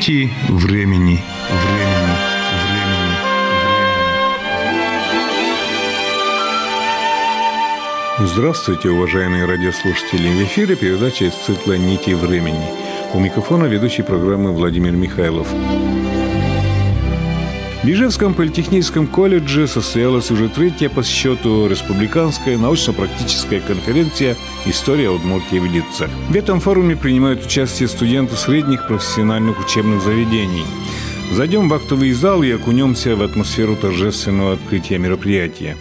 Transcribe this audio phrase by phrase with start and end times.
[0.00, 1.22] Нити времени.
[1.50, 2.16] Времени.
[2.64, 3.16] Времени.
[8.18, 10.28] Здравствуйте, уважаемые радиослушатели!
[10.28, 12.70] В эфире передача из цикла «Нити времени».
[13.12, 15.48] У микрофона ведущий программы Владимир Михайлов.
[17.82, 24.36] В Ижевском политехническом колледже состоялась уже третья по счету республиканская научно-практическая конференция
[24.66, 26.10] «История Удмуртии в лицах».
[26.28, 30.66] В этом форуме принимают участие студенты средних профессиональных учебных заведений.
[31.32, 35.78] Зайдем в актовый зал и окунемся в атмосферу торжественного открытия мероприятия.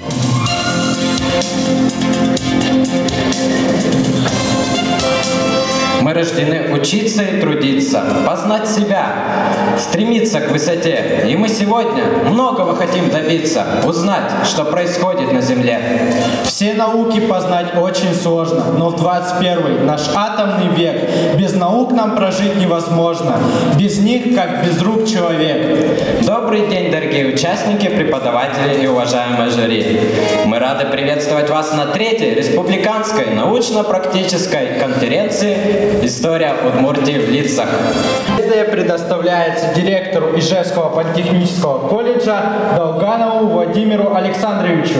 [6.20, 9.08] Рождены учиться и трудиться, познать себя,
[9.78, 11.26] стремиться к высоте.
[11.28, 15.80] И мы сегодня многого хотим добиться, узнать, что происходит на Земле.
[16.44, 22.58] Все науки познать очень сложно, но в 21 наш атомный век без наук нам прожить
[22.58, 23.38] невозможно.
[23.78, 26.26] Без них, как без рук человек.
[26.26, 30.02] Добрый день, дорогие участники, преподаватели и уважаемые жюри.
[30.46, 37.70] Мы рады приветствовать вас на третьей республиканской научно-практической конференции История Удмуртии в лицах.
[38.36, 42.42] Приветствие предоставляется директору Ижевского политехнического колледжа
[42.76, 44.96] Долганову Владимиру Александровичу.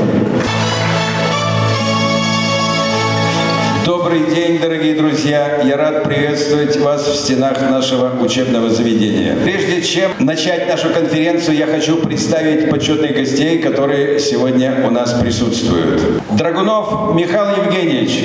[3.90, 5.62] Добрый день, дорогие друзья!
[5.64, 9.36] Я рад приветствовать вас в стенах нашего учебного заведения.
[9.44, 16.04] Прежде чем начать нашу конференцию, я хочу представить почетных гостей, которые сегодня у нас присутствуют.
[16.38, 18.22] Драгунов Михаил Евгеньевич,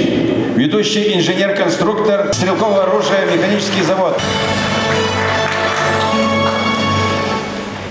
[0.54, 4.20] ведущий инженер-конструктор стрелкового оружия «Механический завод».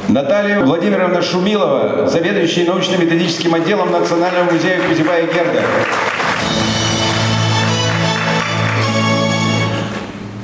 [0.10, 5.64] Наталья Владимировна Шумилова, заведующий научно-методическим отделом Национального музея Кузева и Герда.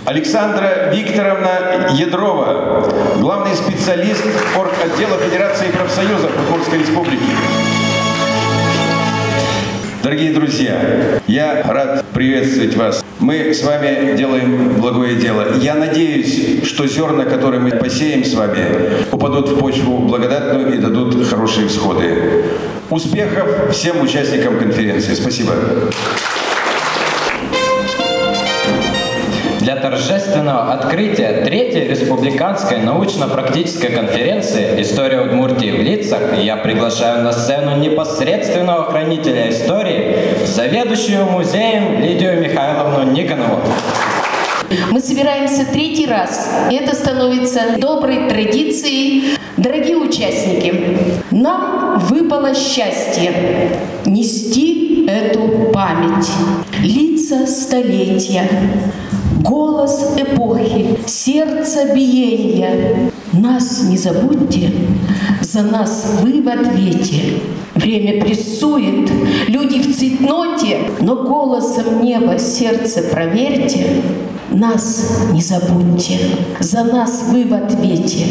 [0.10, 4.24] Александра Викторовна Ядрова, главный специалист
[4.84, 7.22] отдела Федерации профсоюзов Удмуртской Республики.
[10.02, 13.06] Дорогие друзья, я рад приветствовать вас.
[13.20, 15.46] Мы с вами делаем благое дело.
[15.62, 21.28] Я надеюсь, что зерна, которые мы посеем с вами, упадут в почву благодатную и дадут
[21.28, 22.46] хорошие всходы.
[22.90, 25.14] Успехов всем участникам конференции.
[25.14, 25.54] Спасибо.
[29.60, 37.78] Для торжественного открытия Третьей Республиканской научно-практической конференции «История Удмуртии в лицах» я приглашаю на сцену
[37.78, 43.60] непосредственного хранителя истории, заведующую музеем Лидию Михайловну Никонову.
[44.92, 46.50] Мы собираемся третий раз.
[46.72, 49.36] Это становится доброй традицией.
[49.58, 50.74] Дорогие участники,
[51.32, 53.34] нам выпало счастье
[54.06, 56.30] нести эту память.
[56.82, 58.48] Лица столетия,
[59.40, 63.12] голос эпохи, сердце биения.
[63.32, 64.72] Нас не забудьте,
[65.42, 67.40] за нас вы в ответе.
[67.76, 69.10] Время прессует,
[69.48, 74.02] люди в цветноте, но голосом неба сердце проверьте.
[74.52, 76.18] Нас не забудьте,
[76.60, 78.26] за нас вы в ответе.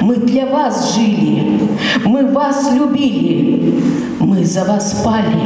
[0.00, 1.60] Мы для вас жили,
[2.04, 3.80] мы вас любили,
[4.18, 5.38] мы за вас спали,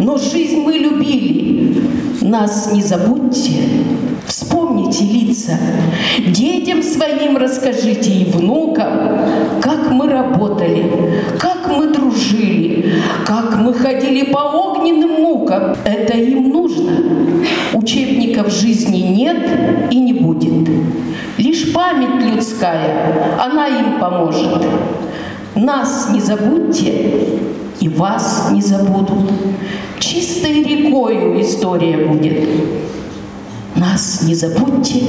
[0.00, 1.80] но жизнь мы любили.
[2.22, 3.68] Нас не забудьте,
[4.30, 5.58] вспомните лица,
[6.26, 10.90] детям своим расскажите и внукам, как мы работали,
[11.38, 12.92] как мы дружили,
[13.26, 15.74] как мы ходили по огненным мукам.
[15.84, 16.92] Это им нужно.
[17.72, 19.38] Учебников жизни нет
[19.90, 20.68] и не будет.
[21.36, 24.64] Лишь память людская, она им поможет.
[25.56, 26.92] Нас не забудьте,
[27.80, 29.32] и вас не забудут.
[29.98, 32.48] Чистой рекою история будет.
[33.80, 35.00] Нас не забудьте,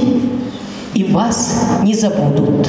[0.94, 2.66] и вас не забудут.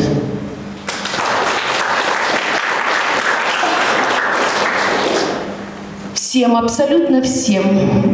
[6.34, 7.64] Всем, абсолютно всем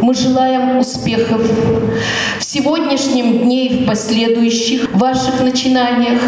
[0.02, 1.42] мы желаем успехов
[2.38, 6.20] в сегодняшнем дне и в последующих ваших начинаниях.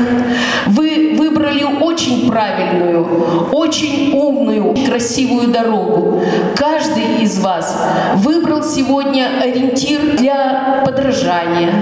[0.67, 6.21] Вы выбрали очень правильную, очень умную, красивую дорогу.
[6.55, 7.77] Каждый из вас
[8.15, 11.73] выбрал сегодня ориентир для подражания,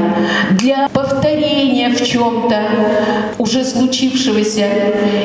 [0.50, 2.62] для повторения в чем-то
[3.38, 4.68] уже случившегося.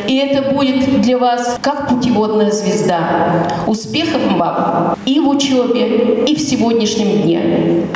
[0.06, 3.48] И это будет для вас как путеводная звезда.
[3.66, 7.86] Успехов вам и в учебе, и в сегодняшнем дне.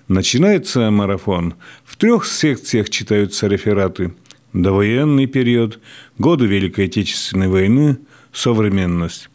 [0.08, 1.54] Начинается марафон.
[1.86, 4.14] В трех секциях читаются рефераты.
[4.52, 5.80] Довоенный период,
[6.18, 7.98] годы Великой Отечественной войны,
[8.34, 9.30] современность.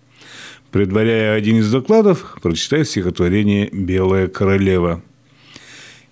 [0.77, 5.03] Предваряя один из докладов, прочитаю стихотворение «Белая королева».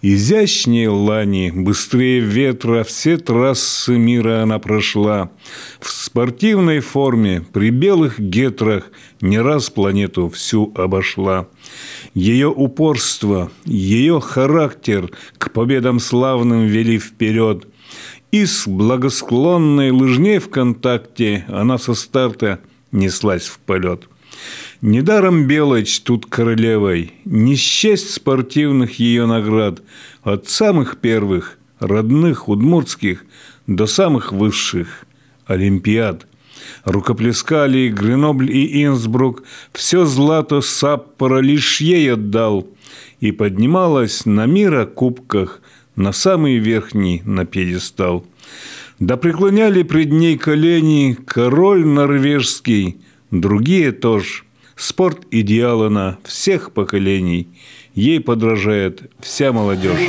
[0.00, 5.30] Изящнее лани, быстрее ветра, все трассы мира она прошла.
[5.80, 8.90] В спортивной форме, при белых гетрах,
[9.20, 11.46] не раз планету всю обошла.
[12.14, 17.68] Ее упорство, ее характер к победам славным вели вперед.
[18.30, 22.60] И с благосклонной лыжней в контакте она со старта
[22.92, 24.08] неслась в полет.
[24.80, 29.82] Недаром белой чтут королевой, не счесть спортивных ее наград,
[30.22, 33.24] от самых первых, родных, удмуртских,
[33.66, 35.06] до самых высших–
[35.46, 36.26] Олимпиад.
[36.84, 39.42] Рукоплескали Гренобль и Инсбрук,
[39.72, 42.68] все злато Саппора лишь ей отдал,
[43.20, 45.60] и поднималась на мира кубках
[45.96, 48.26] на самый верхний на пьедестал.
[48.98, 52.98] Да преклоняли пред ней колени король норвежский,
[53.40, 54.44] другие тоже–
[54.76, 57.48] Спорт идеал она всех поколений.
[57.94, 60.08] Ей подражает вся молодежь.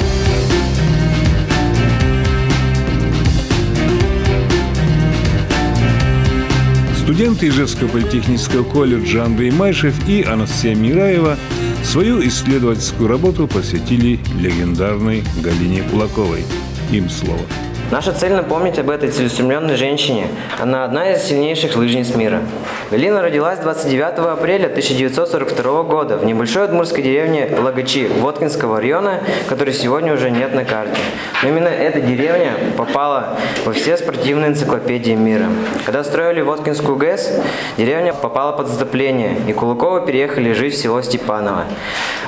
[7.03, 11.37] Студенты Ижевского политехнического колледжа Андрей Майшев и Анастасия Мираева
[11.83, 16.43] свою исследовательскую работу посвятили легендарной Галине Кулаковой.
[16.91, 17.45] Им слово.
[17.91, 20.27] Наша цель напомнить об этой целеустремленной женщине.
[20.59, 22.41] Она одна из сильнейших лыжниц мира.
[22.89, 30.13] Галина родилась 29 апреля 1942 года в небольшой адмурской деревне Лагачи Воткинского района, которой сегодня
[30.15, 30.99] уже нет на карте.
[31.43, 35.45] Но именно эта деревня попала во все спортивные энциклопедии мира.
[35.85, 37.31] Когда строили Воткинскую ГЭС,
[37.77, 41.65] деревня попала под затопление, и Кулаковы переехали жить в село Степаново.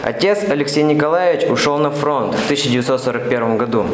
[0.04, 3.88] Отец Алексей Николаевич ушел на фронт в 1941 году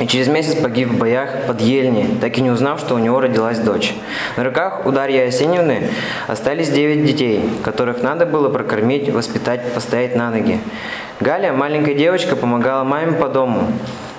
[0.00, 3.20] и через месяц погиб в боях под Ельни, так и не узнав, что у него
[3.20, 3.94] родилась дочь.
[4.36, 5.88] На руках у Дарьи Осеневны
[6.26, 10.58] остались девять детей, которых надо было прокормить, воспитать, поставить на ноги.
[11.20, 13.66] Галя, маленькая девочка, помогала маме по дому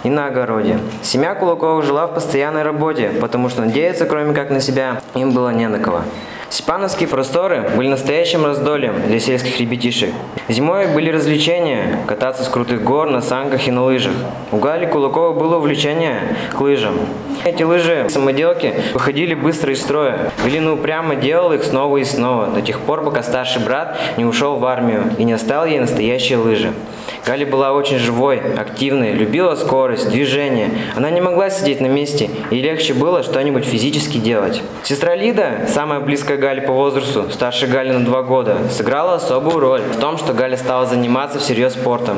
[0.03, 0.77] и на огороде.
[1.01, 5.49] Семья Кулаковых жила в постоянной работе, потому что надеяться, кроме как на себя, им было
[5.49, 6.03] не на кого.
[6.51, 10.09] Степановские просторы были настоящим раздольем для сельских ребятишек.
[10.50, 14.12] Зимой были развлечения– кататься с крутых гор на санках и на лыжах.
[14.51, 16.95] У Гали Кулакова было увлечение к лыжам.
[17.45, 20.33] Эти лыжи, самоделки, выходили быстро из строя.
[20.44, 24.57] Галина упрямо делала их снова и снова, до тех пор, пока старший брат не ушел
[24.57, 26.74] в армию и не оставил ей настоящие лыжи.
[27.25, 30.71] Галя была очень живой, активной, любила скорость, движение.
[30.95, 34.62] Она не могла сидеть на месте, и легче было что-нибудь физически делать.
[34.83, 39.81] Сестра Лида, самая близкая Галя по возрасту, старше Гали на два года, сыграла особую роль
[39.81, 42.17] в том, что Галя стала заниматься всерьез спортом.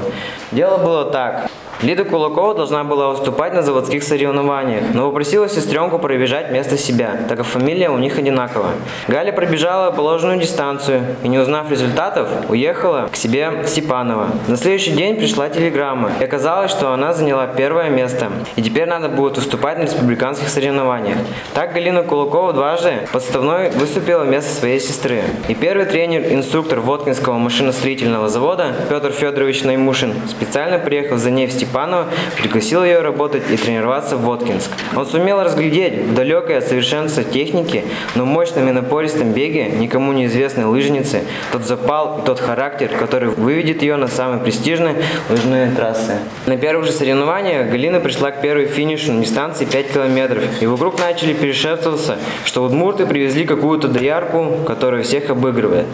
[0.52, 1.50] Дело было так.
[1.82, 7.38] Лида Кулакова должна была выступать на заводских соревнованиях, но попросила сестренку пробежать вместо себя, так
[7.38, 8.70] как фамилия у них одинакова.
[9.08, 14.30] Галя пробежала положенную дистанцию и, не узнав результатов, уехала к себе в Степаново.
[14.48, 19.10] На следующий день пришла телеграмма, и оказалось, что она заняла первое место, и теперь надо
[19.10, 21.18] будет выступать на республиканских соревнованиях.
[21.54, 25.24] Так Галина Кулакова дважды подставной выступила вместо своей сестры.
[25.50, 31.63] И первый тренер-инструктор Воткинского машиностроительного завода Петр Федорович Наймушин специально приехал за ней в Степаново
[31.64, 34.70] Степанова пригласил ее работать и тренироваться в Воткинск.
[34.96, 40.66] Он сумел разглядеть в далекой от совершенства техники, но мощном и напористом беге никому неизвестной
[40.66, 44.96] лыжницы тот запал и тот характер, который выведет ее на самые престижные
[45.30, 46.18] лыжные трассы.
[46.46, 51.00] На первых же соревнованиях Галина пришла к первой финишу на дистанции 5 километров, и вокруг
[51.00, 55.86] начали перешептываться, что удмурты привезли какую-то доярку, которая всех обыгрывает.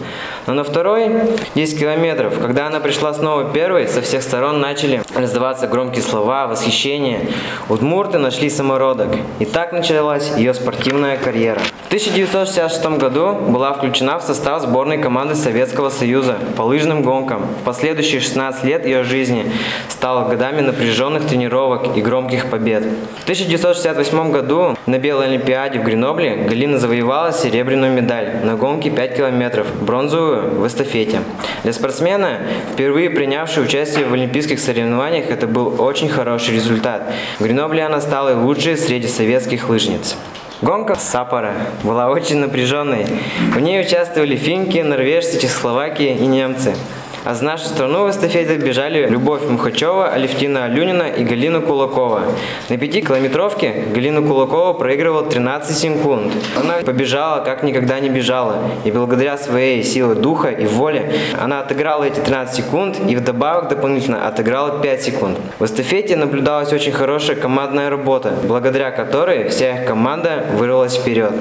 [0.46, 1.10] Но на второй
[1.54, 7.28] 10 километров, когда она пришла снова первой, со всех сторон начали раздаваться громкие слова, восхищение.
[7.68, 9.16] Удмурты нашли самородок.
[9.38, 11.60] И так началась ее спортивная карьера.
[11.84, 17.42] В 1966 году была включена в состав сборной команды Советского Союза по лыжным гонкам.
[17.62, 19.50] В последующие 16 лет ее жизни
[19.88, 22.84] стало годами напряженных тренировок и громких побед.
[23.18, 29.16] В 1968 году на Белой Олимпиаде в Гренобле Галина завоевала серебряную медаль на гонке 5
[29.16, 31.20] километров, бронзовую в эстафете.
[31.64, 32.38] Для спортсмена,
[32.72, 37.12] впервые принявшей участие в олимпийских соревнованиях, это был очень хороший результат.
[37.38, 40.16] Она стала лучшей среди советских лыжниц.
[40.62, 43.06] Гонка Сапора была очень напряженной.
[43.54, 46.74] В ней участвовали финки, норвежцы, чехословаки и немцы.
[47.22, 52.22] А за нашу страну в эстафете бежали Любовь Мухачева, Алевтина Алюнина и Галина Кулакова.
[52.70, 56.32] На пятикилометровке Галина Кулакова проигрывала 13 секунд.
[56.56, 58.62] Она побежала, как никогда не бежала.
[58.84, 64.26] И благодаря своей силе духа и воле она отыграла эти 13 секунд и вдобавок дополнительно
[64.26, 65.38] отыграла 5 секунд.
[65.58, 71.32] В эстафете наблюдалась очень хорошая командная работа, благодаря которой вся их команда вырвалась вперед.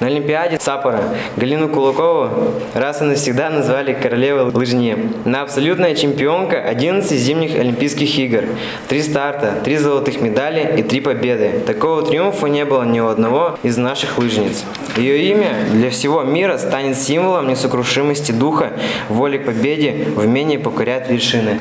[0.00, 1.02] На Олимпиаде Сапора
[1.36, 2.30] Галину Кулакову
[2.72, 4.96] раз и навсегда назвали королевой лыжни.
[5.26, 8.44] Она абсолютная чемпионка 11 зимних Олимпийских игр.
[8.88, 11.60] Три старта, три золотых медали и три победы.
[11.66, 14.64] Такого триумфа не было ни у одного из наших лыжниц.
[14.96, 18.72] Ее имя для всего мира станет символом несокрушимости духа,
[19.10, 21.58] воли к победе, в умении покорять вершины.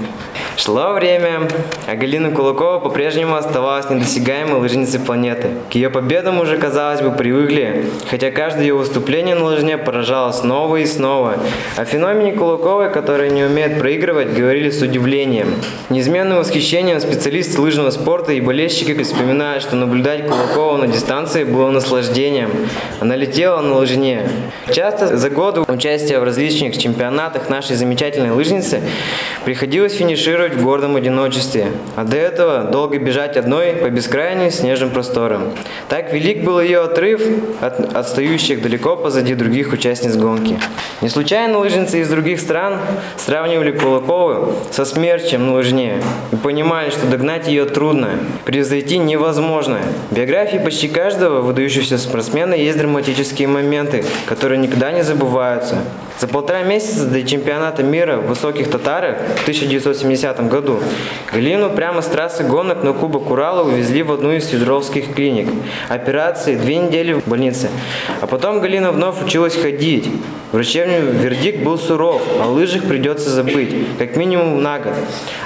[0.56, 1.48] Шло время,
[1.88, 5.52] а Галина Кулакова по-прежнему оставалась недосягаемой лыжницей планеты.
[5.72, 10.78] К ее победам уже, казалось бы, привыкли, хотя каждое ее выступление на лыжне поражало снова
[10.78, 11.38] и снова.
[11.78, 15.56] О феномене Кулаковой, которая не умеет проигрывать, говорили с удивлением.
[15.90, 22.52] Неизменным восхищением специалисты лыжного спорта и болельщики вспоминают, что наблюдать Кулакову на дистанции было наслаждением.
[23.00, 24.28] Она летела на лыжне.
[24.72, 28.82] Часто за годы участия в различных чемпионатах нашей замечательной лыжницы
[29.46, 35.52] приходилось финишировать в гордом одиночестве, а до этого долго бежать одной по бескрайним снежным просторам.
[35.88, 37.22] Так велик был ее отрыв
[37.62, 40.60] от отстающих далеко позади других участниц гонки.
[41.02, 42.78] Не случайно лыжницы из других стран
[43.16, 46.02] сравнивали Кулакову со смерчем на лыжне
[46.34, 49.80] и понимали, что догнать ее трудно, превзойти невозможно.
[50.12, 55.78] В биографии почти каждого выдающегося спортсмена есть драматические моменты, которые никогда не забываются.
[56.20, 60.82] За полтора месяца до чемпионата мира в высоких татарах в 1970 году
[61.32, 65.48] Галину прямо с трассы гонок на Кубок Урала увезли в одну из сидровских клиник.
[65.88, 67.70] Операции, две недели в больнице.
[68.20, 70.10] А потом Галина вновь училась ходить.
[70.52, 74.94] Врачебный вердикт был суров, о лыжах придется забыть, как минимум на год.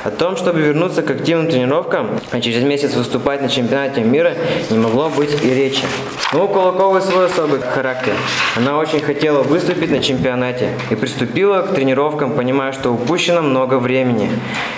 [0.06, 4.34] О том, чтобы вернуться к активным тренировкам, а через месяц выступать на чемпионате мира,
[4.70, 5.84] не могло быть и речи.
[6.32, 8.14] Но у Кулаковой свой особый характер.
[8.56, 14.30] Она очень хотела выступить на чемпионате и приступила к тренировкам, понимая, что упущено много времени.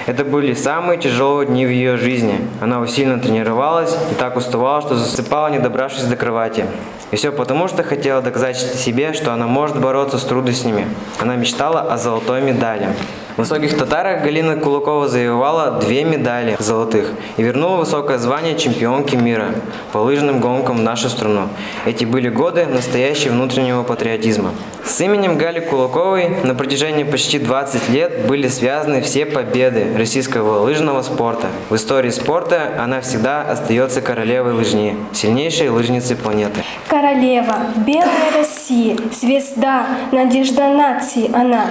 [0.06, 2.40] Это были самые тяжелые дни в ее жизни.
[2.62, 6.66] Она усиленно тренировалась и так уставала, что засыпала, не добравшись до кровати.
[7.12, 10.86] И все потому, что хотела доказать себе, что она может бороться с трудностями.
[11.20, 12.90] Она мечтала о золотой медали.
[13.36, 19.48] В высоких татарах Галина Кулакова завоевала две медали золотых и вернула высокое звание чемпионки мира
[19.92, 21.50] по лыжным гонкам в нашу страну.
[21.86, 24.52] Эти были годы настоящего внутреннего патриотизма.
[24.86, 31.02] С именем Гали Кулаковой на протяжении почти 20 лет были связаны все победы российского лыжного
[31.02, 31.48] спорта.
[31.70, 36.64] В истории спорта она всегда остается королевой лыжни, сильнейшей лыжницей планеты.
[36.88, 41.66] Королева, белая Россия, звезда, надежда нации она.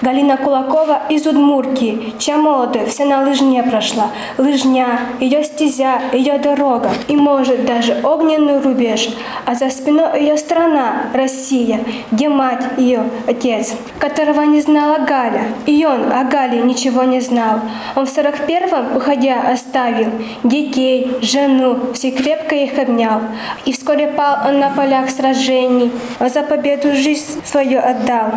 [0.00, 4.10] Галина Кулакова из Удмуртии, чья молодость вся на лыжне прошла.
[4.38, 9.10] Лыжня, ее стезя, ее дорога и, может, даже огненный рубеж.
[9.44, 11.80] А за спиной ее страна, Россия,
[12.12, 15.42] где мать ее, отец, которого не знала Галя.
[15.66, 17.60] И он о Гале ничего не знал.
[17.96, 20.10] Он в сорок первом, уходя, оставил
[20.44, 23.20] детей, жену, все крепко их обнял.
[23.64, 25.90] И вскоре пал он на полях сражений,
[26.20, 28.32] а за победу жизнь свою отдал.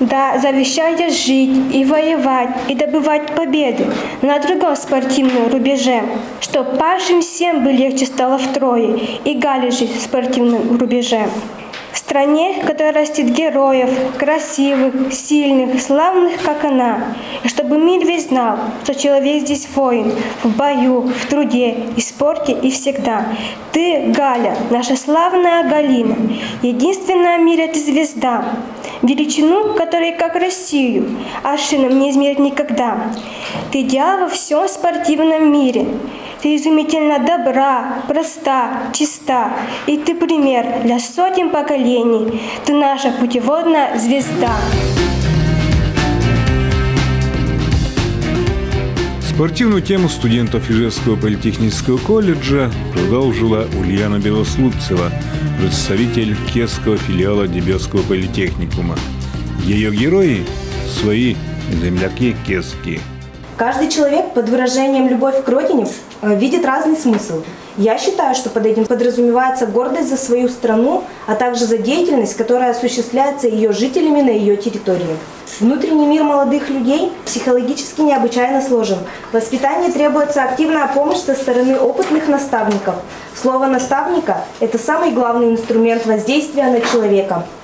[0.00, 3.86] Да, завещая жить и воевать, и добывать победы
[4.22, 6.02] на другом спортивном рубеже,
[6.40, 11.28] что павшим всем бы легче стало втрое, и Гале жить в спортивном рубеже.
[11.92, 17.16] В стране, которая растит героев, красивых, сильных, славных, как она.
[17.42, 20.12] И чтобы мир весь знал, что человек здесь воин,
[20.44, 23.26] в бою, в труде, и спорте, и всегда.
[23.72, 26.16] Ты, Галя, наша славная Галина,
[26.62, 28.44] единственная в мире ты звезда,
[29.02, 31.08] величину, которой как Россию,
[31.42, 33.12] аршином не измерить никогда.
[33.72, 35.86] Ты идеал во всем спортивном мире.
[36.42, 39.50] Ты изумительно добра, проста, чиста,
[39.86, 42.40] и ты пример для сотен поколений.
[42.64, 44.52] Ты наша путеводная звезда.
[49.38, 55.12] Спортивную тему студентов Ижевского политехнического колледжа продолжила Ульяна Белослудцева,
[55.60, 58.96] представитель Кесского филиала Дебесского политехникума.
[59.62, 60.44] Ее герои–
[61.00, 61.36] свои
[61.70, 62.98] земляки Кесские.
[63.56, 65.86] Каждый человек под выражением «любовь к родине»
[66.20, 67.44] э, видит разный смысл.
[67.76, 72.72] Я считаю, что под этим подразумевается гордость за свою страну, а также за деятельность, которая
[72.72, 75.16] осуществляется ее жителями на ее территории.
[75.60, 78.98] Внутренний мир молодых людей психологически необычайно сложен.
[79.30, 82.94] В воспитании требуется активная помощь со стороны опытных наставников.
[83.34, 87.44] Слово «наставника»– это самый главный инструмент воздействия на человека–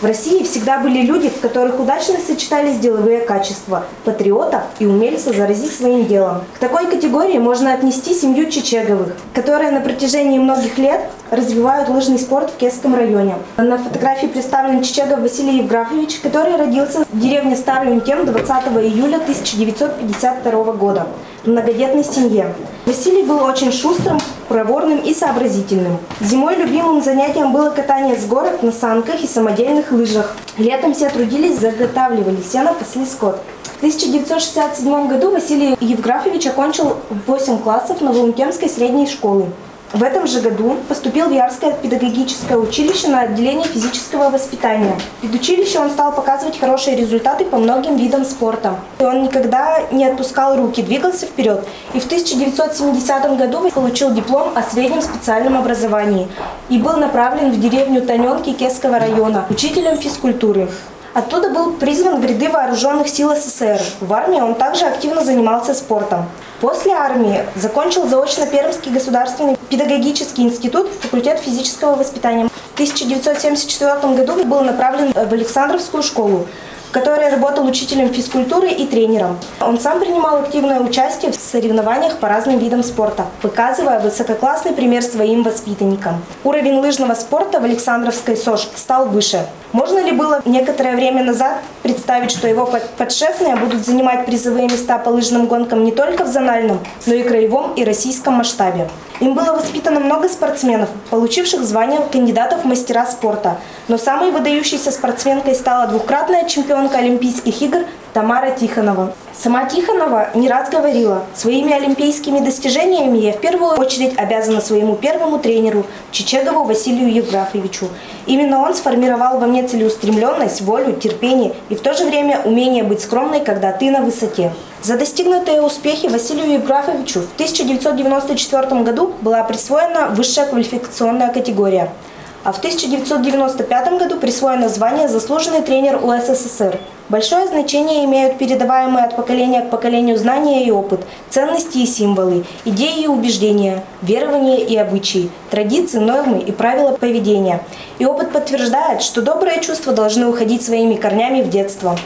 [0.00, 5.74] в России всегда были люди, в которых удачно сочетались деловые качества– патриота и умельца заразить
[5.74, 6.42] своим делом.
[6.54, 12.50] К такой категории можно отнести семью Чечеговых, которые на протяжении многих лет развивают лыжный спорт
[12.50, 13.36] в Кесском районе.
[13.58, 18.48] На фотографии представлен Чечегов Василий Евграфович, который родился в деревне Старый Унтем 20
[18.82, 21.06] июля 1952 года
[21.44, 22.54] в многодетной семье.
[22.86, 24.18] Василий был очень шустрым,
[24.48, 25.98] проворным и сообразительным.
[26.20, 30.34] Зимой любимым занятием было катание с горок на санках и самодельных лыжах.
[30.58, 33.40] Летом все трудились, заготавливали сено, пасли скот.
[33.62, 39.46] В 1967 году Василий Евграфович окончил 8 классов Новоумкемской средней школы.
[39.92, 44.96] В этом же году поступил в Ярское педагогическое училище на отделение физического воспитания.
[45.18, 48.76] В педучилище он стал показывать хорошие результаты по многим видам спорта.
[49.00, 51.66] И он никогда не отпускал руки, двигался вперед.
[51.92, 56.28] И в 1970 году получил диплом о среднем специальном образовании
[56.68, 60.68] и был направлен в деревню Таненки Кесского района учителем физкультуры.
[61.12, 63.80] Оттуда был призван в ряды вооруженных сил СССР.
[64.00, 66.28] В армии он также активно занимался спортом.
[66.60, 72.48] После армии закончил заочно Пермский государственный педагогический институт, факультет физического воспитания.
[72.48, 76.46] В 1974 году был направлен в Александровскую школу,
[76.90, 79.38] в которой работал учителем физкультуры и тренером.
[79.60, 85.44] Он сам принимал активное участие в соревнованиях по разным видам спорта, показывая высококлассный пример своим
[85.44, 86.20] воспитанникам.
[86.42, 89.46] Уровень лыжного спорта в Александровской СОЖ стал выше.
[89.70, 92.68] Можно ли было некоторое время назад представить, что его
[92.98, 97.74] подшефные будут занимать призовые места по лыжным гонкам не только в зональном, но и краевом
[97.74, 98.88] и российском масштабе?
[99.20, 103.58] Им было воспитано много спортсменов, получивших звание кандидатов в мастера спорта.
[103.86, 107.80] Но самой выдающейся спортсменкой стала двукратная чемпионка Олимпийских игр
[108.12, 109.12] Тамара Тихонова.
[109.32, 115.38] Сама Тихонова не раз говорила, своими олимпийскими достижениями я в первую очередь обязана своему первому
[115.38, 117.88] тренеру Чечегову Василию Евграфовичу.
[118.26, 123.00] Именно он сформировал во мне целеустремленность, волю, терпение и в то же время умение быть
[123.00, 124.52] скромной, когда ты на высоте.
[124.82, 131.92] За достигнутые успехи Василию Евграфовичу в 1994 году была присвоена высшая квалификационная категория–
[132.42, 136.78] а в 1995 году присвоено звание «Заслуженный тренер УССР».
[137.10, 143.02] Большое значение имеют передаваемые от поколения к поколению знания и опыт, ценности и символы, идеи
[143.02, 147.62] и убеждения, верования и обычаи, традиции, нормы и правила поведения.
[147.98, 151.98] И опыт подтверждает, что добрые чувства должны уходить своими корнями в детство.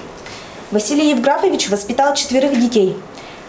[0.70, 2.97] Василий Евграфович воспитал четверых детей–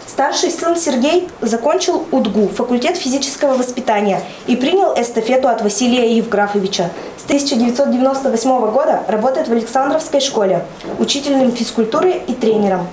[0.08, 6.92] Старший сын Сергей закончил УДГУ, факультет физического воспитания, и принял эстафету от Василия Евграфовича.
[7.18, 10.64] С 1998 года работает в Александровской школе,
[11.00, 12.88] учительным физкультуры и тренером.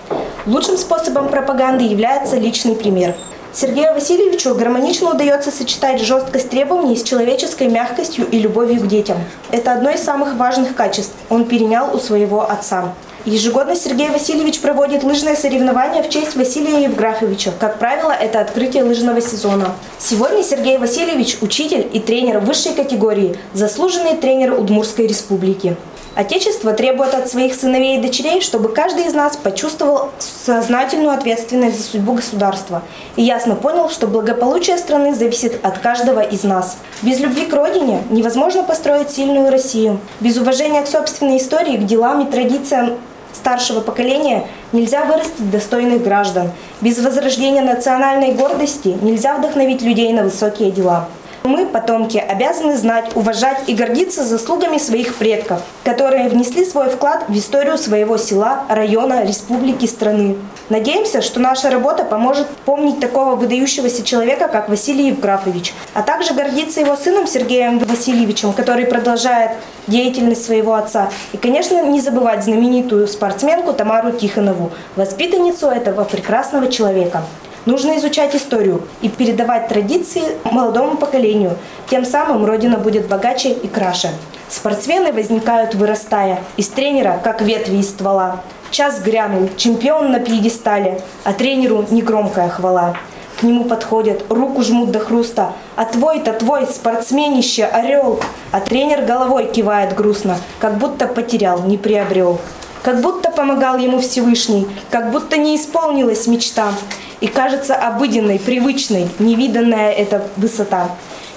[0.47, 3.15] Лучшим способом пропаганды является личный пример.
[3.53, 9.19] Сергею Васильевичу гармонично удается сочетать жесткость требований с человеческой мягкостью и любовью к детям.
[9.51, 12.95] Это одно из самых важных качеств он перенял у своего отца.
[13.25, 17.53] Ежегодно Сергей Васильевич проводит лыжные соревнования в честь Василия Евграфовича.
[17.57, 19.77] Как правило, это открытие лыжного сезона.
[20.01, 25.77] Сегодня Сергей Васильевич– учитель и тренер высшей категории, заслуженный тренер Удмурской республики.
[26.17, 31.85] Отечество требует от своих сыновей и дочерей, чтобы каждый из нас почувствовал сознательную ответственность за
[31.85, 32.83] судьбу государства
[33.15, 36.77] и ясно понял, что благополучие страны зависит от каждого из нас.
[37.03, 40.01] Без любви к родине невозможно построить сильную Россию.
[40.21, 42.99] Без уважения к собственной истории, к делам и традициям
[43.33, 46.51] старшего поколения нельзя вырастить достойных граждан.
[46.81, 51.09] Без возрождения национальной гордости нельзя вдохновить людей на высокие дела.
[51.45, 57.37] Мы, потомки, обязаны знать, уважать и гордиться заслугами своих предков, которые внесли свой вклад в
[57.37, 60.37] историю своего села, района, республики, страны.
[60.69, 66.81] Надеемся, что наша работа поможет помнить такого выдающегося человека, как Василий Евграфович, а также гордиться
[66.81, 69.51] его сыном Сергеем Васильевичем, который продолжает
[69.89, 71.11] деятельность своего отца.
[71.33, 77.23] И, конечно, не забывать знаменитую спортсменку Тамару Тихонову, воспитанницу этого прекрасного человека.
[77.65, 81.57] Нужно изучать историю и передавать традиции молодому поколению.
[81.89, 84.11] Тем самым Родина будет богаче и краше.
[84.49, 88.41] Спортсмены возникают вырастая из тренера, как ветви из ствола.
[88.73, 92.97] Час грянул, чемпион на пьедестале, а тренеру негромкая хвала.
[93.39, 95.53] К нему подходят, руку жмут до хруста.
[95.77, 98.21] А твой-то твой, спортсменище, орел.
[98.51, 102.41] А тренер головой кивает грустно, как будто потерял, не приобрел.
[102.83, 106.73] Как будто помогал ему Всевышний, как будто не исполнилась мечта.
[107.21, 110.91] И кажется обыденной, привычной, невиданная эта высота.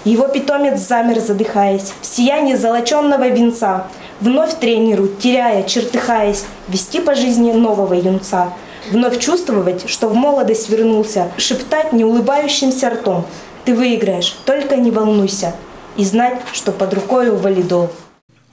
[0.04, 3.88] Его питомец замер, задыхаясь, в сиянии золоченного венца.
[4.22, 8.54] Вновь тренеру, теряя, чертыхаясь, вести по жизни нового юнца.
[8.92, 13.26] Вновь чувствовать, что в молодость вернулся, шептать неулыбающимся ртом.
[13.66, 15.54] Ты выиграешь, только не волнуйся.
[15.98, 17.90] И знать, что под рукой валидол.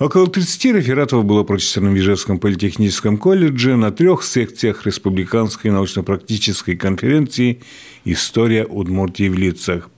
[0.03, 7.61] Около 30 рефератов было прочитано в Ижевском политехническом колледже на трех секциях Республиканской научно-практической конференции
[8.05, 9.91] «История Удмуртии в лицах».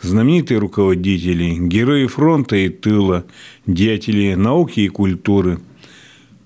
[0.00, 3.24] Знаменитые руководители, герои фронта и тыла,
[3.66, 5.58] деятели науки и культуры.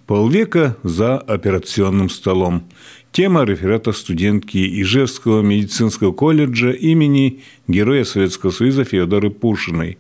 [0.06, 2.64] Полвека за операционным столом.
[3.12, 9.98] Тема реферата студентки Ижевского медицинского колледжа имени Героя Советского Союза Феодоры Пушиной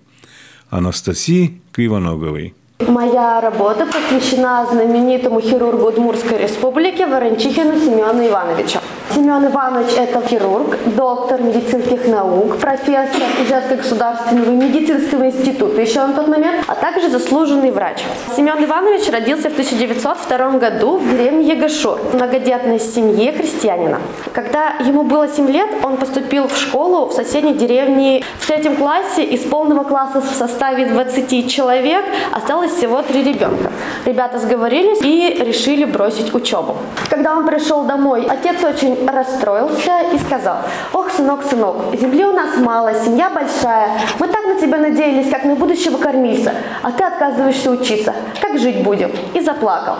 [0.70, 2.54] Анастасии Кривоноговой.
[2.88, 8.78] Моя работа посвящена знаменитому хирургу Удмуртской республики Ворончихину Семену Ивановичу.
[9.14, 16.28] Семен Иванович– это хирург, доктор медицинских наук, профессор Ижевского государственного медицинского института еще на тот
[16.28, 17.98] момент, а также заслуженный врач.
[18.34, 24.00] Семен Иванович родился в 1902 году в деревне Ягошур, в многодетной семье христианина.
[24.32, 28.24] Когда ему было 7 лет, он поступил в школу в соседней деревне.
[28.38, 33.70] В третьем классе из полного класса в составе 20 человек осталось всего три ребенка.
[34.06, 36.76] Ребята сговорились и решили бросить учебу.
[37.10, 40.58] Когда он пришел домой, отец очень расстроился и сказал,
[40.92, 45.44] ох, сынок, сынок, земли у нас мало, семья большая, мы так на тебя надеялись, как
[45.44, 49.10] на будущего кормильца, а ты отказываешься учиться, как жить будем?
[49.34, 49.96] И заплакал.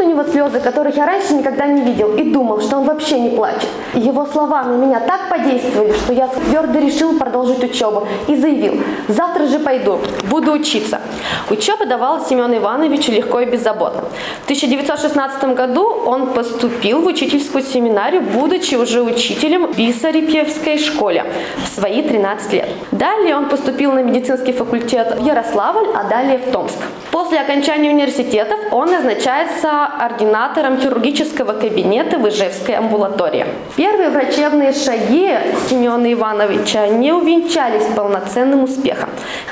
[0.00, 3.36] У него слезы, которых я раньше никогда не видел, и думал, что он вообще не
[3.36, 3.68] плачет.
[3.92, 9.46] Его слова на меня так подействовали, что я твердо решил продолжить учебу и заявил, завтра
[9.46, 9.98] же пойду,
[10.30, 11.00] буду учиться.
[11.50, 14.04] Учеба давалась Семену Ивановичу легко и беззаботно.
[14.40, 21.26] В 1916 году он поступил в учительскую семинарию, будучи уже учителем в Бисарипьевской школе
[21.62, 22.68] в свои 13 лет.
[22.90, 26.78] Далее он поступил на медицинский факультет в Ярославль, а далее в Томск.
[27.10, 33.46] После окончания университетов он назначается ординатором хирургического кабинета в Ижевской амбулатории.
[33.76, 35.36] Первые врачебные шаги
[35.68, 39.08] Семена Ивановича не увенчались полноценным успехом.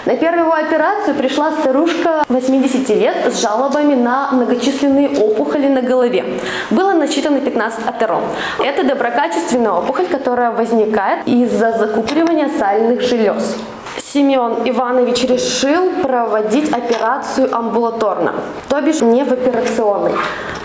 [0.07, 6.24] На первую операцию пришла старушка 80 лет с жалобами на многочисленные опухоли на голове.
[6.70, 8.22] Было насчитано 15 атером.
[8.59, 13.57] Это доброкачественная опухоль, которая возникает из-за закупоривания сальных желез.
[14.01, 18.35] Семен Иванович решил проводить операцию амбулаторно,
[18.69, 20.15] то бишь не в операционной.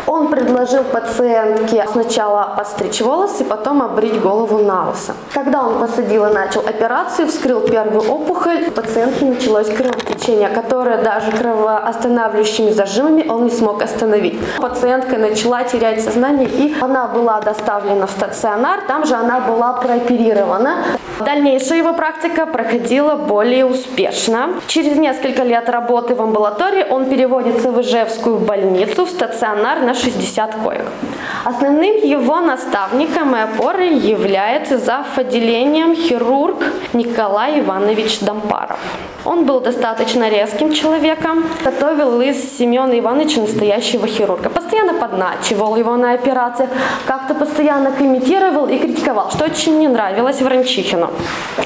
[0.06, 5.14] Он предложил пациентке сначала постричь волосы, потом обрить голову на лысо.
[5.34, 10.03] Когда он посадил и начал операцию, вскрыл первую опухоль, у пациентки началось кровотечение,
[10.50, 14.40] которое даже кровоостанавливающими зажимами он не смог остановить.
[14.58, 20.78] Пациентка начала терять сознание, и она была доставлена в стационар, там же она была прооперирована.
[21.20, 24.50] Дальнейшая его практика проходила более успешно.
[24.68, 30.56] Через несколько лет работы в амбулатории он переводится в Ижевскую больницу, в стационар на 60
[30.64, 30.86] коек.
[31.46, 35.18] Основным его наставником и опорой является зав.
[35.18, 38.80] отделением хирург Николай Иванович Дампаров.
[39.26, 44.50] Он был достаточно резким человеком, готовил из Семена Ивановича настоящего хирурга.
[44.50, 46.70] Постоянно подначивал его на операциях,
[47.06, 51.10] как-то постоянно комментировал и критиковал, что очень не нравилось Вранчихину.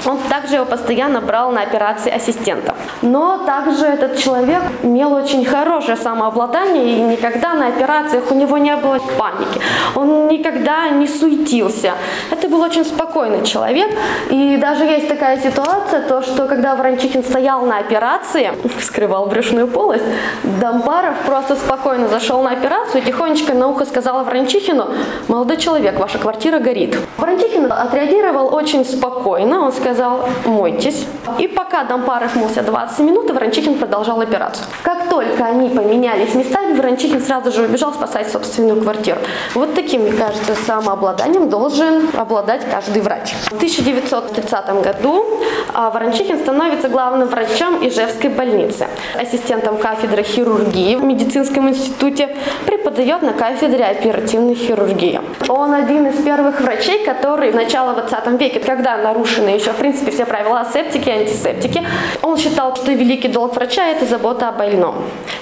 [0.05, 2.75] Он также его постоянно брал на операции ассистентов.
[3.01, 8.75] Но также этот человек имел очень хорошее самообладание и никогда на операциях у него не
[8.75, 9.59] было паники.
[9.95, 11.93] Он никогда не суетился.
[12.29, 13.89] Это был очень спокойный человек.
[14.29, 20.03] И даже есть такая ситуация, то что когда Вранчихин стоял на операции, вскрывал брюшную полость,
[20.43, 24.87] Дамбаров просто спокойно зашел на операцию и тихонечко на ухо сказал Вранчихину,
[25.27, 26.97] молодой человек, ваша квартира горит.
[27.17, 31.05] Вранчихин отреагировал очень спокойно, он сказал, мойтесь.
[31.39, 34.65] И пока Дампаров мылся 20 минут, Вранчихин продолжал операцию.
[34.83, 39.19] Как только они поменялись местами, Вранчихин сразу же убежал спасать собственную квартиру.
[39.53, 43.33] Вот таким, мне кажется, самообладанием должен обладать каждый врач.
[43.45, 45.25] В 1930 году
[45.73, 52.29] Ворончихин становится главным врачом Ижевской больницы, ассистентом кафедры хирургии в медицинском институте,
[52.65, 55.21] преподает на кафедре оперативной хирургии.
[55.47, 60.11] Он один из первых врачей, который в начале 20 веке, когда нарушены еще, в принципе,
[60.11, 61.83] все правила асептики и антисептики,
[62.21, 64.95] он считал, что великий долг врача– это забота о больном.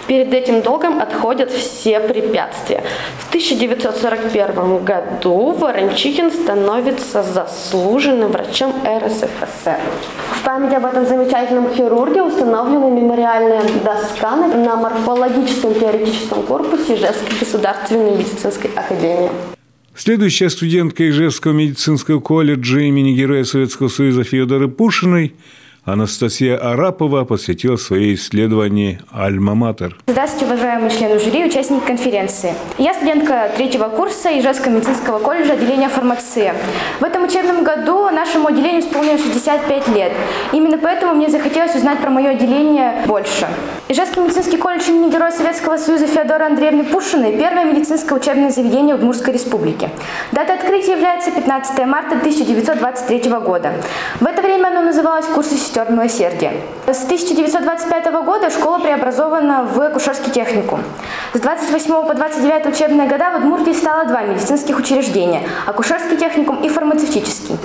[0.08, 2.84] Перед этим долгом отходят все препятствия.
[3.20, 9.80] В 1941 году Ворончихин становится заслуженным врачом РСФСР.
[10.32, 18.18] В память об этом замечательном хирурге установлена мемориальная доска на морфологическом теоретическом корпусе Ижевской государственной
[18.18, 19.32] медицинской академии.
[19.96, 25.34] Следующая студентка Ижевского медицинского колледжа имени Героя Советского Союза Федоры Пушиной–
[25.86, 29.96] Анастасия Арапова посвятила свои исследования «Альма-Матер».
[30.08, 32.56] Здравствуйте, уважаемые члены жюри, участники конференции.
[32.80, 36.56] Я студентка третьего курса Ижевского медицинского колледжа отделения фармации.
[37.00, 40.12] В этом учебном году нашему отделению исполнилось 65 лет.
[40.54, 43.48] Именно поэтому мне захотелось узнать про мое отделение больше.
[43.88, 49.34] Ижевский медицинский колледж имени Героя Советского Союза Феодора Андреевны Пушиной– первое медицинское учебное заведение Удмуртской
[49.34, 49.92] республики.
[50.32, 53.74] Дата открытия является 15 марта 1923 года.
[54.20, 56.54] В это время оно называлось «Курсы сестер милосердия».
[56.88, 60.82] С 1925 года школа преобразована в акушерский техникум.
[61.34, 66.70] С 28 по 29 учебные года в Удмуртии стало два медицинских учреждения– акушерский техникум и
[66.70, 67.58] фармацевтический.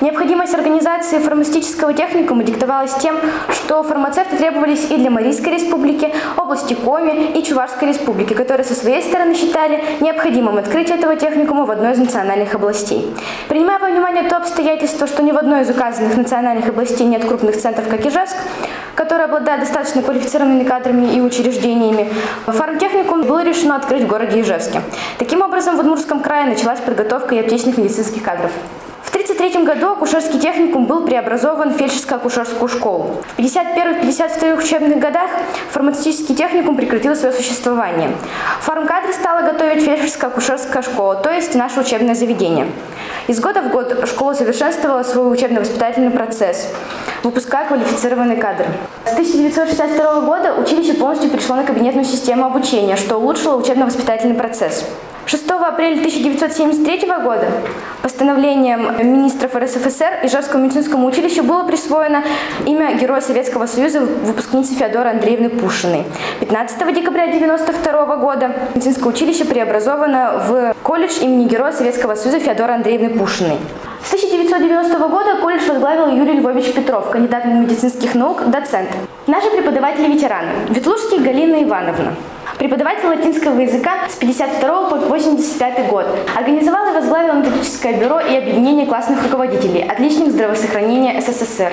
[0.00, 3.16] Необходимость организации фармацевтического техникума диктовалась тем,
[3.50, 9.02] что фармацевты требовались и для Марийской республики, области Коми и Чувашской республики, которые со своей
[9.02, 13.14] стороны считали необходимым открыть этого техникума в одной из национальных областей.
[13.48, 17.51] Принимая во внимание то обстоятельство, что ни в одной из указанных национальных областей нет крупных
[17.60, 18.36] центров, как Ижевск,
[18.94, 22.12] который обладает достаточно квалифицированными кадрами и учреждениями,
[22.46, 24.82] фармтехникум было решено открыть в городе Ижевске.
[25.18, 28.50] Таким образом, в Удмуртском крае началась подготовка и аптечных медицинских кадров.
[29.42, 33.16] В 1933 году акушерский техникум был преобразован в фельдшерско-акушерскую школу.
[33.36, 35.30] В 1951-1952 учебных годах
[35.72, 38.12] фармацевтический техникум прекратил свое существование.
[38.60, 42.68] Фармкадры стала готовить фельдшерско-акушерская школа, то есть наше учебное заведение.
[43.26, 46.68] Из года в год школа совершенствовала свой учебно-воспитательный процесс,
[47.24, 48.66] выпуская квалифицированные кадры.
[49.06, 54.84] С 1962 года училище полностью перешло на кабинетную систему обучения, что улучшило учебно-воспитательный процесс.
[55.26, 57.46] 6 апреля 1973 года
[58.02, 62.24] постановлением министров РСФСР Ижевскому медицинскому училищу было присвоено
[62.66, 66.04] имя Героя Советского Союза выпускницы Феодоры Андреевны Пушиной.
[66.40, 73.10] 15 декабря 1992 года медицинское училище преобразовано в колледж имени Героя Советского Союза Феодоры Андреевны
[73.10, 73.58] Пушиной.
[74.04, 78.88] С 1990 года колледж возглавил Юрий Львович Петров, кандидат медицинских наук, доцент.
[79.28, 80.50] Наши преподаватели-ветераны.
[80.70, 82.14] Ветлужский Галина Ивановна.
[82.58, 86.06] Преподаватель латинского языка с 52 по 85 год.
[86.36, 91.72] Организовал и возглавил методическое бюро и объединение классных руководителей, отличник здравоохранения СССР.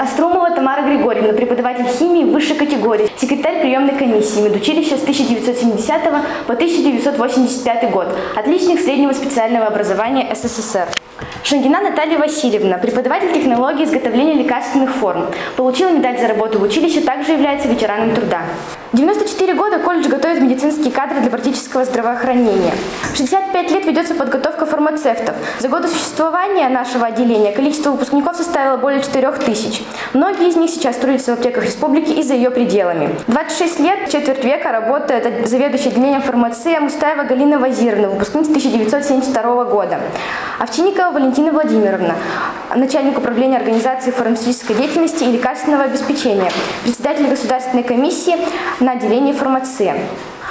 [0.00, 6.02] Острумова Тамара Григорьевна, преподаватель химии высшей категории, секретарь приемной комиссии медучилища с 1970
[6.46, 10.88] по 1985 год, отличник среднего специального образования СССР.
[11.44, 15.26] Шангина Наталья Васильевна, преподаватель технологии изготовления лекарственных форм.
[15.56, 18.44] Получила медаль за работу в училище, также является ветераном труда.
[18.94, 22.72] 94 года колледж готовит медицинские кадры для практического здравоохранения.
[23.14, 25.34] 65 лет ведется подготовка фармацевтов.
[25.58, 29.82] За годы существования нашего отделения количество выпускников составило более 4 тысяч.
[30.12, 33.14] Многие из них сейчас трудятся в аптеках республики и за ее пределами.
[33.26, 40.00] 26 лет, четверть века работает заведующий отделением фармации Мустаева Галина Вазировна, выпускница 1972 года.
[40.58, 42.14] Овчинникова Валентина Владимировна,
[42.74, 46.50] начальник управления организации фармацевтической деятельности и лекарственного обеспечения,
[46.84, 48.36] председатель Государственной комиссии
[48.80, 49.94] на отделении фармации.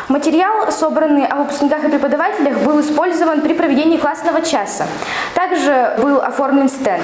[0.10, 4.86] Материал, собранный о выпускниках и преподавателях, был использован при проведении классного часа.
[5.34, 7.02] Также был оформлен стенд.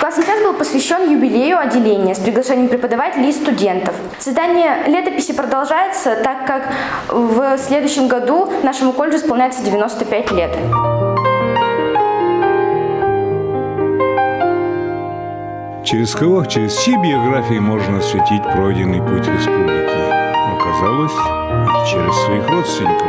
[0.00, 3.94] Классный час был посвящен юбилею отделения с приглашением преподавателей и студентов.
[4.18, 6.68] Создание летописи продолжается, так как
[7.08, 10.50] в следующем году нашему колледжу исполняется 95 лет.
[15.84, 19.90] Через кого, через чьи биографии можно осветить пройденный путь республики?
[20.56, 21.12] Оказалось,
[21.86, 23.06] через своих родственников.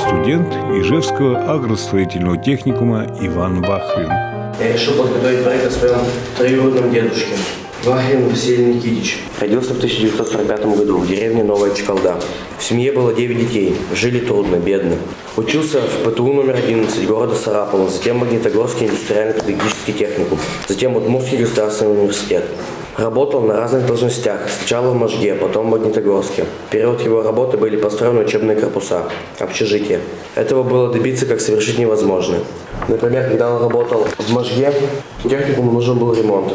[0.00, 4.10] Студент Ижевского агростроительного техникума Иван Бахрин.
[4.58, 6.00] Я решил подготовить проект о своем
[6.36, 7.34] троюродном дедушке.
[7.84, 9.18] Вахрин Василий Никитич.
[9.40, 12.20] Родился в 1945 году в деревне Новая Чкалда.
[12.58, 13.74] В семье было 9 детей.
[13.94, 14.96] Жили трудно, бедно.
[15.36, 22.44] Учился в ПТУ номер 11 города Сарапова, затем Магнитогорский индустриально-педагогический техникум, затем Удмуртский государственный университет.
[23.00, 26.44] Работал на разных должностях, сначала в Можге, потом в Магнитогорске.
[26.68, 29.04] В период его работы были построены учебные корпуса,
[29.38, 30.00] общежития.
[30.34, 32.36] Этого было добиться, как совершить невозможно.
[32.88, 34.74] Например, когда он работал в Можге,
[35.22, 36.52] техникуму нужен был ремонт.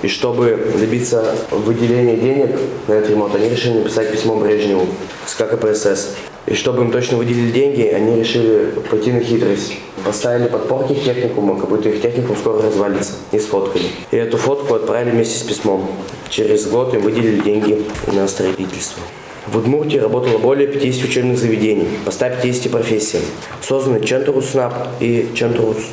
[0.00, 2.56] И чтобы добиться выделения денег
[2.88, 4.86] на этот ремонт, они решили написать письмо Брежневу
[5.26, 6.14] с КПСС.
[6.46, 9.74] И чтобы им точно выделили деньги, они решили пойти на хитрость.
[10.04, 13.12] Поставили подпорки к техникуму, как будто их техникум скоро развалится.
[13.30, 13.84] И сфоткали.
[14.10, 15.88] И эту фотку отправили вместе с письмом.
[16.28, 19.02] Через год им выделили деньги на строительство.
[19.46, 23.22] В Удмуртии работало более 50 учебных заведений по 150 профессиям.
[23.60, 25.84] Созданы Центр УСНАП и Центр УСНАП.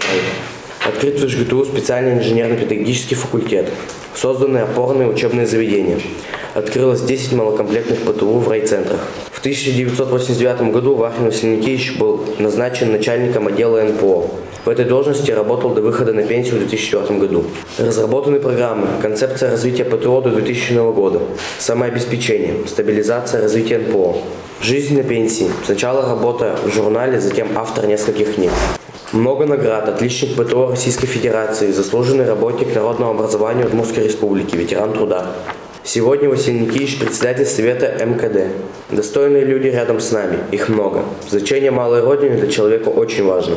[0.87, 3.69] Открыт в ЖГТУ специальный инженерно-педагогический факультет.
[4.15, 5.99] Созданы опорные учебные заведения.
[6.53, 8.99] Открылось 10 малокомплектных ПТУ в райцентрах.
[9.39, 14.25] В 1989 году Вахин Василий Никитич был назначен начальником отдела НПО.
[14.65, 17.45] В этой должности работал до выхода на пенсию в 2004 году.
[17.77, 21.21] Разработаны программы, концепция развития ПТО до 2000 года,
[21.57, 24.17] самообеспечение, стабилизация развития НПО,
[24.61, 28.51] жизнь на пенсии, сначала работа в журнале, затем автор нескольких книг.
[29.13, 35.27] Много наград, отличник ПТО Российской Федерации, заслуженный работник народного образования Удмуртской Республики, ветеран труда.
[35.91, 38.53] Сегодня Василий Никитич председатель Совета МКД.
[38.91, 41.03] Достойные люди рядом с нами, их много.
[41.27, 43.55] Значение малой родины для человека очень важно.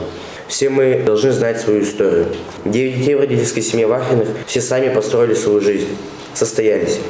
[0.49, 2.25] Все мы должны знать свою историю.
[2.65, 5.89] Девять детей в родительской семье Вахиных все сами построили свою жизнь,
[6.33, 7.01] состоялись.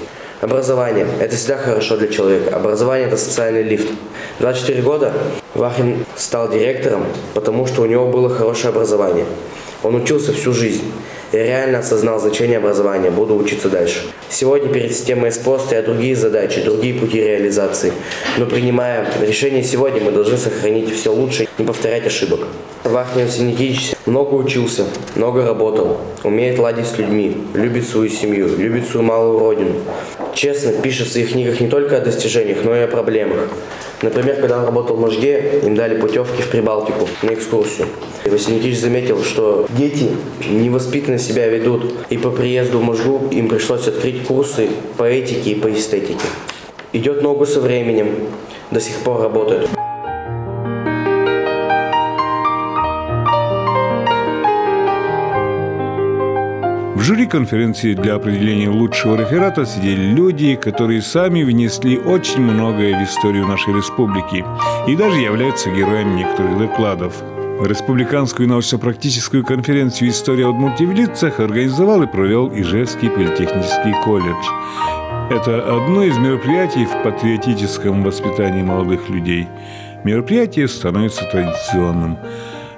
[0.41, 2.57] Образование– это всегда хорошо для человека.
[2.57, 3.93] Образование– это социальный лифт.
[4.41, 5.13] 24 года
[5.55, 9.27] Вахин стал директором, потому что у него было хорошее образование.
[9.85, 10.83] Он учился всю жизнь.
[11.33, 14.03] Я реально осознал значение образования, буду учиться дальше.
[14.29, 17.95] Сегодня перед системой СПО стоят другие задачи, другие пути реализации.
[18.37, 22.41] Но принимая решение сегодня, мы должны сохранить все лучшее, не повторять ошибок.
[22.85, 24.85] Вахнин Синикич много учился,
[25.17, 29.77] много работал, умеет ладить с людьми, любит свою семью, любит свою малую родину.
[30.35, 33.49] Честно пишет в своих книгах не только о достижениях, но и о проблемах.
[34.03, 37.87] Например, когда он работал в Можге, им дали путевки в Прибалтику на экскурсию.
[38.25, 40.09] И Василий заметил, что дети
[40.51, 45.55] невоспитанно себя ведут, и по приезду в Можгу им пришлось открыть курсы по этике и
[45.55, 46.27] по эстетике.
[46.93, 48.09] Идет ногу со временем,
[48.73, 49.69] до сих пор работает.
[57.03, 63.47] Жюри конференции для определения лучшего реферата сидели люди, которые сами внесли очень многое в историю
[63.47, 64.45] нашей республики
[64.87, 67.15] и даже являются героями некоторых докладов.
[67.61, 74.47] Республиканскую научно-практическую конференцию «История Удмуртии в лицах» организовал и провел Ижевский политехнический колледж.
[75.31, 79.49] Это одно из мероприятий в патриотическом воспитании молодых людей.
[80.05, 82.19] Мероприятие становится традиционным–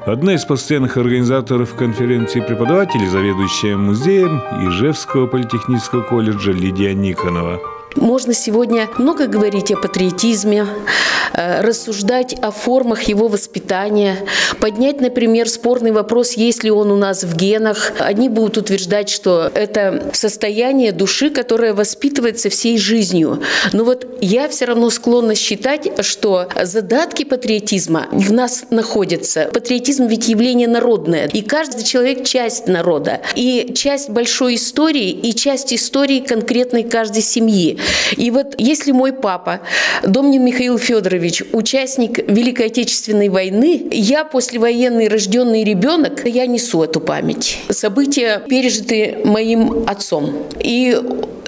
[0.07, 7.59] Одна из постоянных организаторов конференции преподавателей, заведующая музеем Ижевского политехнического колледжа Лидия Никонова–
[7.97, 10.67] можно сегодня много говорить о патриотизме,
[11.33, 14.19] э, рассуждать о формах его воспитания,
[14.61, 17.93] поднять, например, спорный вопрос, есть ли он у нас в генах.
[17.99, 23.43] Одни будут утверждать, что это состояние души, которое воспитывается всей жизнью.
[23.73, 29.51] Но вот я все равно склонна считать, что задатки патриотизма в нас находятся.
[29.53, 35.73] Патриотизм ведь явление народное, и каждый человек часть народа, и часть большой истории, и часть
[35.73, 37.79] истории конкретной каждой семьи.
[38.17, 39.61] И вот если мой папа,
[40.03, 47.59] Домнин Михаил Федорович, участник Великой Отечественной войны, я послевоенный рожденный ребенок, я несу эту память.
[47.71, 50.35] События пережиты моим отцом.
[50.61, 50.99] И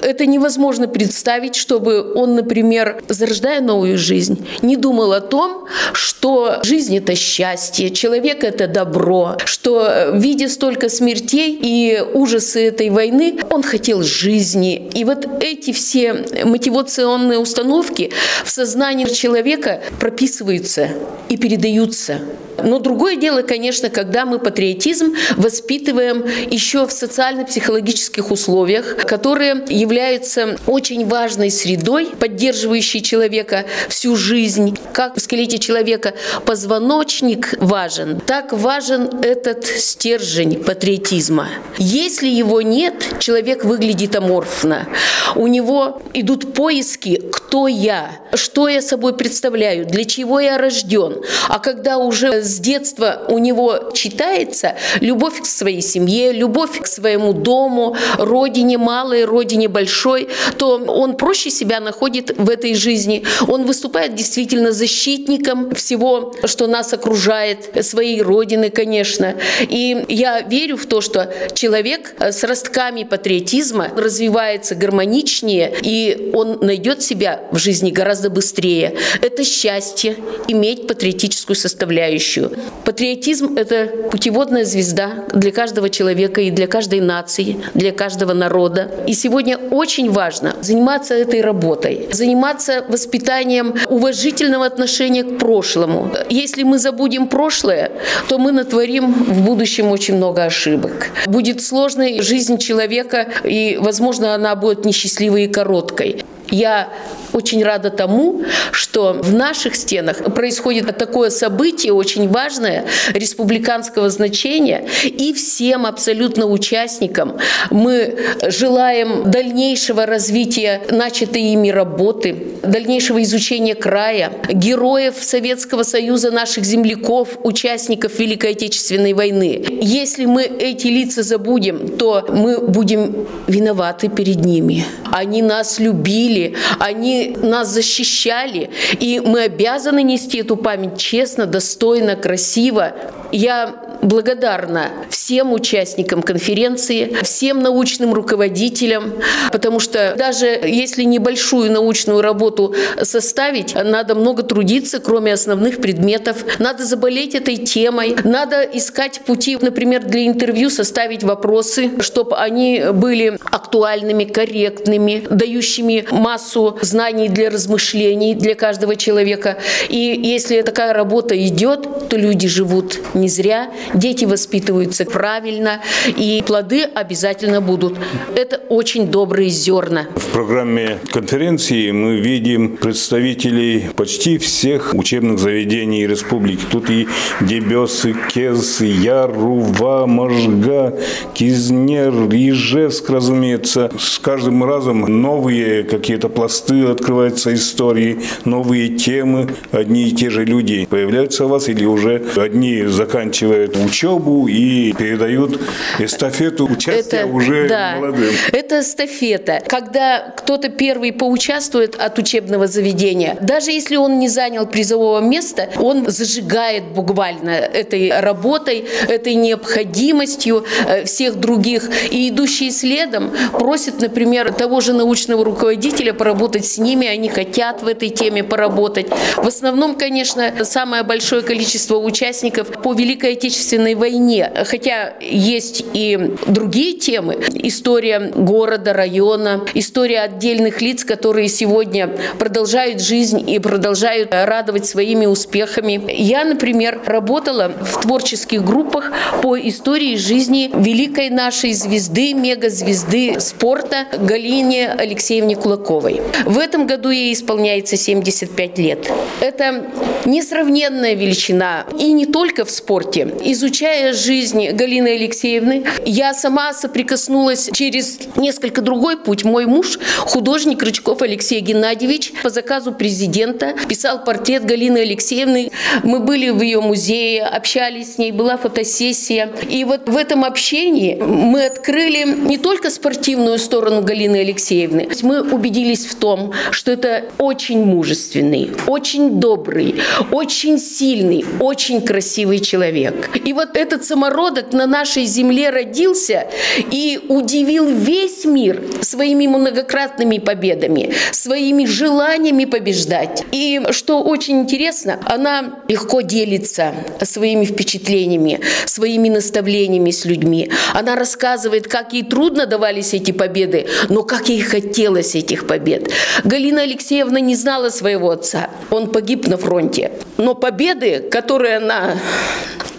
[0.01, 6.97] это невозможно представить, чтобы он, например, зарождая новую жизнь, не думал о том, что жизнь–
[6.97, 14.03] это счастье, человек– это добро, что, видя столько смертей и ужасы этой войны, он хотел
[14.03, 14.89] жизни.
[14.93, 18.11] И вот эти все мотивационные установки
[18.43, 20.89] в сознании человека прописываются
[21.29, 22.19] и передаются.
[22.63, 31.07] Но другое дело, конечно, когда мы патриотизм воспитываем еще в социально-психологических условиях, которые являются очень
[31.07, 34.77] важной средой, поддерживающей человека всю жизнь.
[34.93, 36.13] Как в скелете человека
[36.45, 41.49] позвоночник важен, так важен этот стержень патриотизма.
[41.77, 44.87] Если его нет, человек выглядит аморфно.
[45.35, 51.21] У него идут поиски, кто я, что я собой представляю, для чего я рожден.
[51.47, 57.33] А когда уже с детства у него читается любовь к своей семье, любовь к своему
[57.33, 63.23] дому, родине малой, родине большой, то он проще себя находит в этой жизни.
[63.47, 69.35] Он выступает действительно защитником всего, что нас окружает, своей родины, конечно.
[69.61, 77.01] И я верю в то, что человек с ростками патриотизма развивается гармоничнее, и он найдет
[77.01, 78.95] себя в жизни гораздо быстрее.
[79.21, 80.15] Это счастье
[80.47, 82.36] иметь патриотическую составляющую.
[82.85, 88.91] Патриотизм– это путеводная звезда для каждого человека и для каждой нации, для каждого народа.
[89.07, 96.11] И сегодня очень важно заниматься этой работой, заниматься воспитанием уважительного отношения к прошлому.
[96.29, 97.91] Если мы забудем прошлое,
[98.29, 101.09] то мы натворим в будущем очень много ошибок.
[101.25, 106.23] Будет сложной жизнь человека, и, возможно, она будет несчастливой и короткой.
[106.49, 106.89] Я
[107.33, 115.33] очень рада тому, что в наших стенах происходит такое событие очень важное, республиканского значения, и
[115.33, 117.37] всем абсолютно участникам
[117.69, 118.17] мы
[118.47, 128.19] желаем дальнейшего развития начатой ими работы, дальнейшего изучения края, героев Советского Союза, наших земляков, участников
[128.19, 129.63] Великой Отечественной войны.
[129.81, 134.85] Если мы эти лица забудем, то мы будем виноваты перед ними.
[135.11, 136.36] Они нас любили,
[136.79, 138.69] они нас защищали,
[138.99, 142.93] и мы обязаны нести эту память честно, достойно, красиво.
[143.31, 149.13] Я благодарна всем участникам конференции, всем научным руководителям,
[149.51, 156.43] потому что даже если небольшую научную работу составить, надо много трудиться, кроме основных предметов.
[156.59, 163.37] Надо заболеть этой темой, надо искать пути, например, для интервью составить вопросы, чтобы они были
[163.51, 169.57] актуальными, корректными, дающими массу знаний для размышлений для каждого человека.
[169.89, 176.83] И если такая работа идет, то люди живут не зря, дети воспитываются правильно, и плоды
[176.83, 177.97] обязательно будут.
[178.35, 180.07] Это очень добрые зерна.
[180.15, 186.65] В программе конференции мы видим представителей почти всех учебных заведений республики.
[186.69, 187.07] Тут и
[187.41, 190.97] Дебесы, Кез, Ярува, Можга,
[191.33, 193.91] Кизнер, Ижевск, разумеется.
[193.97, 199.49] С каждым разом новые какие-то пласты открываются истории, новые темы.
[199.71, 205.61] Одни и те же люди появляются у вас или уже одни заканчивают учебу и передают
[205.99, 208.33] эстафету участия это, уже да, молодым.
[208.51, 209.61] Это эстафета.
[209.67, 216.09] Когда кто-то первый поучаствует от учебного заведения, даже если он не занял призового места, он
[216.09, 221.89] зажигает буквально этой работой, этой необходимостью э, всех других.
[222.11, 227.87] И идущие следом просят, например, того же научного руководителя поработать с ними, они хотят в
[227.87, 229.07] этой теме поработать.
[229.35, 234.49] В основном, конечно, самое большое количество участников по Великой Отечественной Отечественной войне.
[234.65, 237.37] Хотя есть и другие темы.
[237.53, 242.09] История города, района, история отдельных лиц, которые сегодня
[242.39, 246.01] продолжают жизнь и продолжают радовать своими успехами.
[246.07, 249.11] Я, например, работала в творческих группах
[249.41, 256.21] по истории жизни великой нашей звезды, мегазвезды спорта Галине Алексеевне Кулаковой.
[256.45, 259.11] В этом году ей исполняется 75 лет.
[259.41, 259.85] Это
[260.25, 263.27] несравненная величина и не только в спорте.
[263.43, 269.43] Изучение изучая жизнь Галины Алексеевны, я сама соприкоснулась через несколько другой путь.
[269.43, 275.71] Мой муж, художник Рычков Алексей Геннадьевич, по заказу президента писал портрет Галины Алексеевны.
[276.03, 279.51] Мы были в ее музее, общались с ней, была фотосессия.
[279.67, 286.05] И вот в этом общении мы открыли не только спортивную сторону Галины Алексеевны, мы убедились
[286.05, 289.95] в том, что это очень мужественный, очень добрый,
[290.31, 293.29] очень сильный, очень красивый человек.
[293.47, 296.47] И вот этот самородок на нашей земле родился
[296.91, 303.45] и удивил весь мир своими многократными победами, своими желаниями побеждать.
[303.53, 310.69] И что очень интересно, она легко делится своими впечатлениями, своими наставлениями с людьми.
[310.93, 316.11] Она рассказывает, как ей трудно давались эти победы, но как ей хотелось этих побед.
[316.43, 318.69] Галина Алексеевна не знала своего отца.
[318.89, 320.11] Он погиб на фронте.
[320.35, 322.17] Но победы, которые она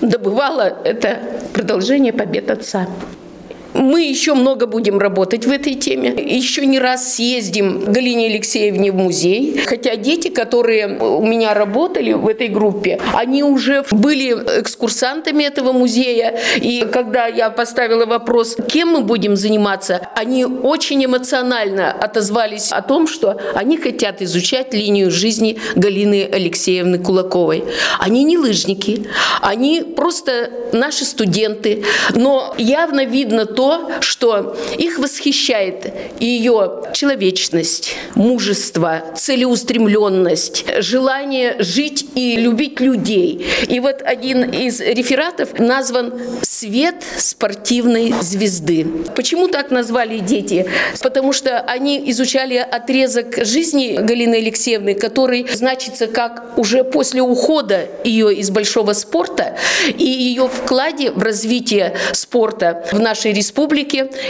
[0.00, 1.18] добывала это
[1.52, 2.86] продолжение побед отца.
[3.74, 6.10] Мы еще много будем работать в этой теме.
[6.10, 9.58] Еще не раз съездим к Галине Алексеевне в музей.
[9.66, 16.38] Хотя дети, которые у меня работали в этой группе, они уже были экскурсантами этого музея.
[16.56, 23.06] И когда я поставила вопрос, кем мы будем заниматься, они очень эмоционально отозвались о том,
[23.06, 27.64] что они хотят изучать линию жизни Галины Алексеевны Кулаковой.
[27.98, 29.06] Они не лыжники,
[29.42, 31.84] они просто наши студенты.
[32.14, 33.57] Но явно видно то,
[34.00, 43.46] что их восхищает ее человечность, мужество, целеустремленность, желание жить и любить людей.
[43.68, 48.86] И вот один из рефератов назван «Свет спортивной звезды».
[49.16, 50.70] Почему так назвали дети?
[51.02, 58.34] Потому что они изучали отрезок жизни Галины Алексеевны, который значится как уже после ухода ее
[58.34, 59.56] из большого спорта
[59.86, 63.47] и ее вкладе в развитие спорта в нашей республике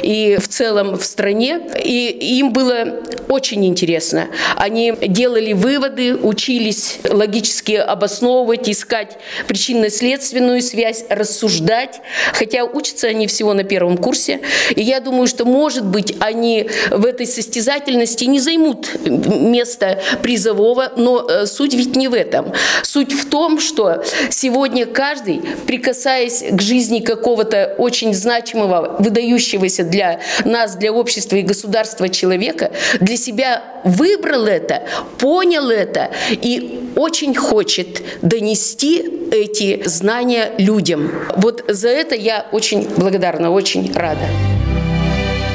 [0.03, 1.61] и в целом в стране.
[1.83, 2.09] И
[2.39, 4.29] им было очень интересно.
[4.57, 12.01] Они делали выводы, учились логически обосновывать, искать причинно-следственную связь, рассуждать.
[12.33, 14.41] Хотя учатся они всего на первом курсе.
[14.75, 21.27] И я думаю, что, может быть, они в этой состязательности не займут место призового, но
[21.29, 22.53] э, суть ведь не в этом.
[22.83, 30.77] Суть в том, что сегодня каждый, прикасаясь к жизни какого-то очень значимого, выдающегося для нас,
[30.77, 34.83] для общества и государства человека, для себя выбрал это,
[35.19, 41.11] понял это и очень хочет донести эти знания людям.
[41.37, 44.27] Вот за это я очень благодарна, очень рада.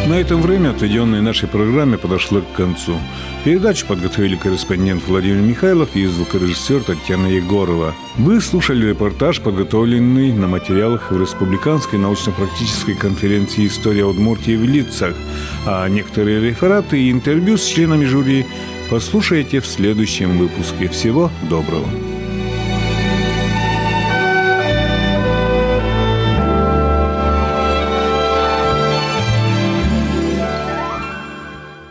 [0.07, 2.97] На этом время, отведенное нашей программе, подошло к концу.
[3.43, 7.93] Передачу подготовили корреспондент Владимир Михайлов и звукорежиссер Татьяна Егорова.
[8.15, 15.13] Вы слушали репортаж, подготовленный на материалах в Республиканской научно-практической конференции «История Удмуртии в лицах»,
[15.65, 18.45] а некоторые рефераты и интервью с членами жюри
[18.89, 20.87] послушайте в следующем выпуске.
[20.87, 22.12] Всего доброго!